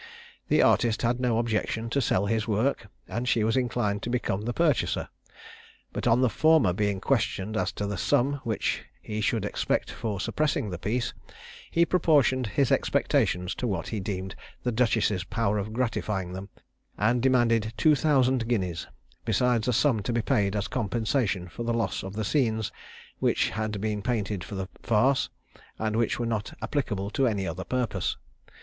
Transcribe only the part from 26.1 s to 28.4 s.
were not applicable to any other purpose.